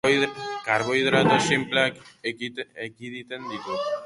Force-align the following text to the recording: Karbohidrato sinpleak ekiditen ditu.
Karbohidrato 0.69 1.37
sinpleak 1.49 2.01
ekiditen 2.33 3.49
ditu. 3.53 3.81